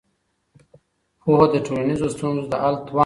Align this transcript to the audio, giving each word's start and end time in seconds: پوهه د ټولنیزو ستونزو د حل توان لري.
پوهه 1.21 1.45
د 1.53 1.55
ټولنیزو 1.65 2.07
ستونزو 2.15 2.45
د 2.51 2.53
حل 2.63 2.75
توان 2.87 2.87
لري. 2.97 2.99